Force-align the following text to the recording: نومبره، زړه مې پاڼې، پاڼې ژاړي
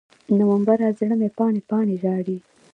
نومبره، 0.37 0.87
زړه 0.99 1.15
مې 1.19 1.29
پاڼې، 1.37 1.61
پاڼې 1.69 1.95
ژاړي 2.03 2.37